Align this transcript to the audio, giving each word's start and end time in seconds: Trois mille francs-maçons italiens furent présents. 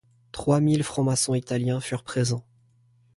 Trois 0.31 0.61
mille 0.61 0.81
francs-maçons 0.81 1.35
italiens 1.35 1.79
furent 1.79 2.01
présents. 2.01 2.43